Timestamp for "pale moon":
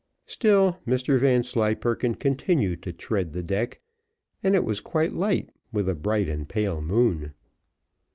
6.49-7.33